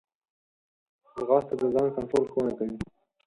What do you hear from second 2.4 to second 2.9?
کوي